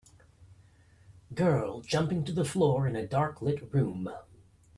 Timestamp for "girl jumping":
1.31-2.23